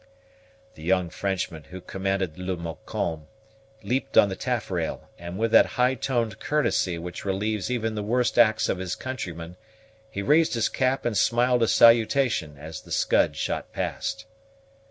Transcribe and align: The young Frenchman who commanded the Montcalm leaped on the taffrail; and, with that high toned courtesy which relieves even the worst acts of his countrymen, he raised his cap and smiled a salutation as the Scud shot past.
The 0.73 0.81
young 0.81 1.11
Frenchman 1.11 1.65
who 1.65 1.79
commanded 1.79 2.33
the 2.33 2.43
Montcalm 2.57 3.27
leaped 3.83 4.17
on 4.17 4.29
the 4.29 4.35
taffrail; 4.35 5.07
and, 5.19 5.37
with 5.37 5.51
that 5.51 5.67
high 5.77 5.93
toned 5.93 6.39
courtesy 6.39 6.97
which 6.97 7.23
relieves 7.23 7.69
even 7.69 7.93
the 7.93 8.01
worst 8.01 8.39
acts 8.39 8.67
of 8.67 8.79
his 8.79 8.95
countrymen, 8.95 9.57
he 10.09 10.23
raised 10.23 10.55
his 10.55 10.69
cap 10.69 11.05
and 11.05 11.15
smiled 11.15 11.61
a 11.61 11.67
salutation 11.67 12.57
as 12.57 12.81
the 12.81 12.91
Scud 12.91 13.35
shot 13.35 13.71
past. 13.73 14.25